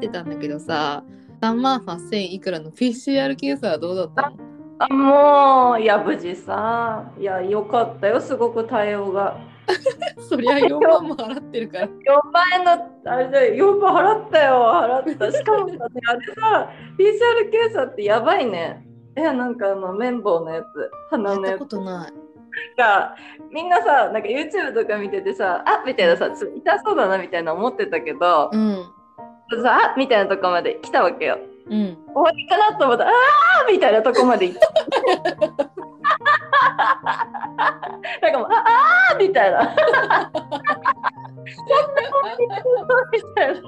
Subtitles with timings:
[0.00, 1.04] ってたんだけどさ
[1.42, 4.50] 3万8000いくらの PCR 検査はどうだったの？
[4.78, 9.38] あもういや無事さいやよかったよすごく対応が。
[10.28, 11.86] そりゃ4万も払ってるから。
[11.86, 11.90] 4
[12.32, 15.32] 万円のあれで4万払ったよ払った。
[15.32, 15.78] しかもさ、ね、
[16.08, 18.84] あれさ PCR 検査ってやばいね。
[19.16, 22.12] えなんかあの綿棒のやつ鼻のやったやつことない。
[22.76, 23.14] が
[23.50, 28.84] みんなさなんか YouTube とか見ててさあみたいなさ痛そうだなみたいな思ってたけど、うん
[29.62, 31.38] さあみたいなとこまで来たわけよ。
[31.68, 31.96] うん。
[32.14, 34.68] 終わりかなと思ったらあーみたいなとこまで行った。
[38.22, 38.64] なんかもうあ
[39.12, 39.74] あーみたいな。
[43.12, 43.62] みたい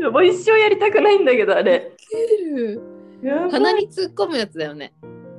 [0.00, 0.10] な。
[0.10, 1.92] もう一生やりたくないんだけどあれ。
[3.50, 4.92] 鼻に突っ込むやつだよね。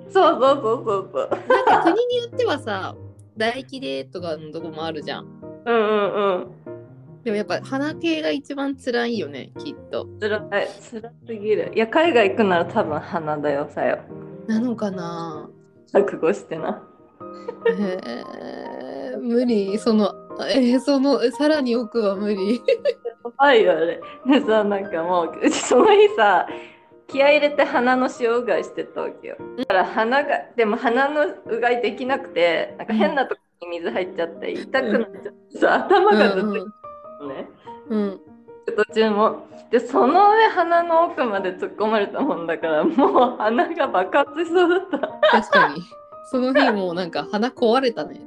[0.09, 1.29] そうそうそうそうそう。
[1.47, 2.95] なんか国によってはさ
[3.37, 5.25] 唾液でとかのとこもあるじゃん。
[5.65, 6.70] うんうんうん
[7.23, 10.07] でもやっぱ鼻系が一番辛いよねきっと。
[10.19, 11.71] つらいつらすぎる。
[11.75, 13.99] いや海外行くなら多分鼻だよさよ。
[14.47, 15.49] なのかな？
[15.91, 16.83] 覚悟してな。
[17.67, 17.99] へ
[19.13, 19.77] え無理。
[19.77, 20.13] その
[20.49, 22.55] えーそのさらに奥は無理。
[22.55, 22.61] や
[23.37, 26.47] ばいよあれでさなんかもううちその日さ
[27.07, 29.37] 気合い入れて鼻の塩うがいしてたわけよ。
[29.57, 36.67] だから鼻がでも鼻のうがいできなくてなんか変なとこに水入っちゃって痛くなっちゃってさ頭がずっと
[37.21, 37.49] のね、
[37.89, 38.19] うん。
[38.75, 44.97] 途中もでその上鼻の奥まで突っ込まれたもんだからもう鼻が爆発しそうだった。
[45.31, 45.81] 確かに。
[46.29, 48.21] その日もうなんか鼻壊れたね。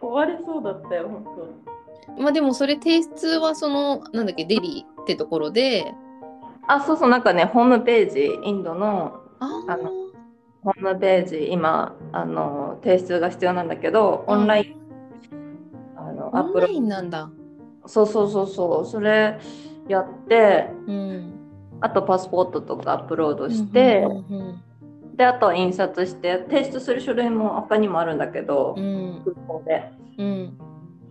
[0.00, 1.24] 壊れそうだったよ本
[2.18, 5.94] まあでもそれ提出はそのなんだっけデリーってところで。
[6.68, 9.90] 当あそうそうなんかねホームページインドのああの
[10.64, 14.76] ホームページ今あの提出が必要なんだけどオンライン、
[16.40, 17.30] オンラアップロインなんだ。
[17.86, 18.86] そうそうそうそう。
[18.86, 19.38] それ
[19.88, 21.32] やってうん。
[21.80, 24.62] あとパスポートとかアップロードして、うんうん
[25.16, 29.22] であとは印刷して提出する書類も他にもあるんだけど、うん。
[29.24, 29.90] 空港で。
[30.18, 30.58] うん。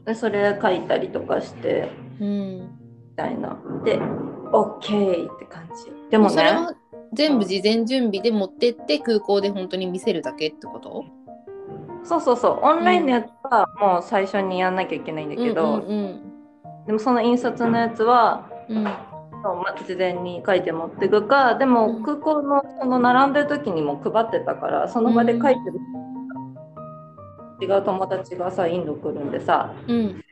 [0.06, 1.90] でそれ書いたりとかして
[2.22, 2.60] うん。
[2.60, 2.68] み
[3.16, 3.58] たいな。
[3.84, 3.98] で
[4.52, 5.92] OK って感じ。
[6.12, 6.30] でもね。
[6.36, 6.76] それは
[7.14, 11.04] 全部事前準備で持ってって空港で本当に見せるだけってこと？
[12.06, 12.60] そうそうそう。
[12.62, 16.22] オンラインのやつはもう最初にやんなきゃいけないんだけど、うん
[16.86, 18.78] でもその印刷のやつはうん。
[18.78, 18.94] うん
[19.44, 21.72] そうま事前に書いて持っていくかでうん。
[21.72, 25.80] も空港のその並んでる時にも配ってたからその場で書いてる、
[27.62, 30.24] 違う友達がさインド来るんでさうん。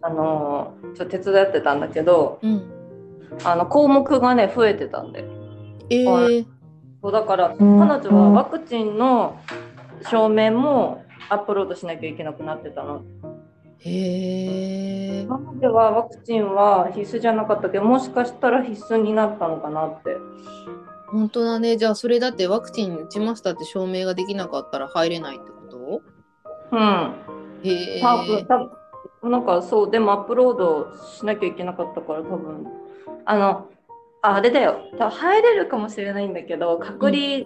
[0.00, 2.72] あのーちょっと手伝ってたんだけどうん。
[3.44, 5.24] あの項目がね増えてたんで
[5.90, 6.46] えー、
[7.02, 9.38] そうだから彼女はワクチンの
[10.02, 13.02] 証明もアップロードしなきゃいけなくなってたの。
[13.78, 20.16] へえ今まではワクチンは必須じゃなかったけどもしかしたら必須になったのかなって。
[21.08, 21.76] 本当だね。
[21.76, 26.02] じゃあそれだってワクチン打ちましたって証明ができなかったら入れないってこと？
[26.72, 27.14] うん。
[27.62, 28.70] へえ多分多
[29.22, 32.66] 分なんかそうでもアップロードしなきゃいけなかったから多分。
[33.24, 33.68] あの
[34.22, 34.80] ああれだよ。
[34.98, 37.44] 入れるかもしれないんだけど隔離、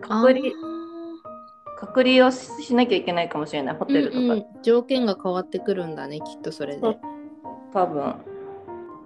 [0.00, 0.50] 隔離
[1.76, 3.76] 隔離をしなきゃいけないかもしれない。
[3.76, 6.98] ホテルとか、うんうん、条件が変わってくるんだねきっとそれで。
[7.72, 8.14] 多分。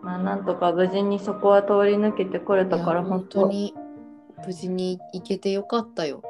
[0.03, 3.49] まあなんとか無事にそこは通り抜けてこれたから本当。
[3.49, 3.75] に
[4.47, 6.23] 無事に行けてよかったよ。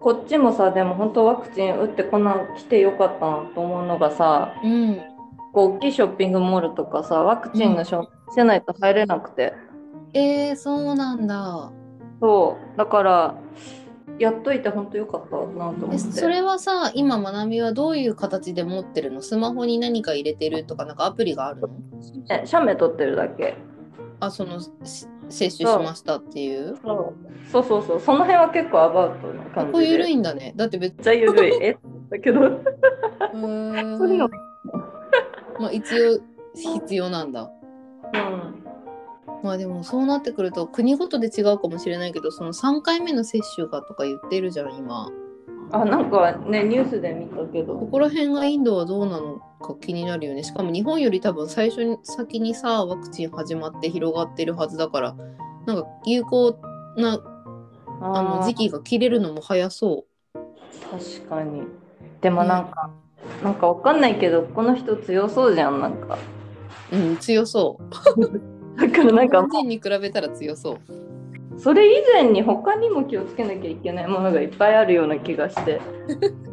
[0.00, 5.00] こっちもさでも本当ワクチン打ってこな来てよかったなと思うのがさうん。
[5.52, 9.52] こう大きいショッピングモールとかさワクチンの証明してないと入れなくて、
[10.14, 11.70] えー、そうなんだ。
[12.20, 12.78] そう。
[12.78, 13.34] だから
[14.22, 15.94] やっといて本当よかったなと思って。
[15.96, 19.20] えそれはさ今まなみはどういう形で持ってるの？
[19.20, 21.68] スマホに何か入れてるとかなんかアプリがあるの？
[22.30, 23.56] え写メ撮ってるだけ。
[24.20, 24.70] あそのし
[25.28, 26.76] 接種しましたっていう？
[26.84, 27.14] そ
[27.60, 27.62] う。
[27.64, 29.72] そうそうその辺は結構アバウトなこ感じで。
[29.72, 30.52] こ緩いんだね。
[30.56, 31.52] だって別めっちゃ緩い。
[31.62, 31.76] え
[32.10, 32.40] だけど。
[32.40, 34.28] そういうの。
[35.58, 36.20] まあ一応
[36.54, 37.50] 必要なんだ。
[38.14, 38.51] うん
[39.42, 45.10] まあでもそうなってくると国ごとで違うかもしれないけどその3回目の接種がとか言ってるじゃん今。
[45.74, 47.74] あなんかねニュースで見たけど。
[47.74, 50.44] ここら辺がインドはどうなのか気になるよね。
[50.44, 55.16] しかも日本より多分最初に先にさワクチン始まって広がってるはずだから
[55.66, 56.58] なんか有効
[56.96, 57.20] な
[58.00, 60.04] あの時期が切れるのも早そ
[60.90, 61.62] 確かに。
[62.20, 62.90] でもなんか、
[63.42, 66.18] なんかわかんないけどこの人強そうじゃんなんか。
[66.92, 71.02] ううん強そうだからなん日か本人に比べたら強そう。
[71.58, 75.80] それ以前に他にも気をつけなきゃいけないものがいっぱいあるような気がして